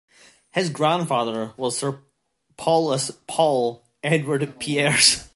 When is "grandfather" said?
0.71-1.53